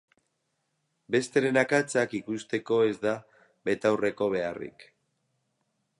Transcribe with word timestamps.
Besteren 1.15 1.59
akatsak 1.63 2.15
ikusteko 2.21 2.79
ez 2.87 2.95
da 3.05 3.13
betaurreko 3.71 4.31
beharrik. 4.37 4.89